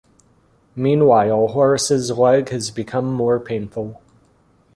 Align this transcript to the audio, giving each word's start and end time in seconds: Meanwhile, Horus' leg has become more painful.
Meanwhile, 0.75 1.49
Horus' 1.49 2.09
leg 2.09 2.49
has 2.49 2.71
become 2.71 3.13
more 3.13 3.39
painful. 3.39 4.01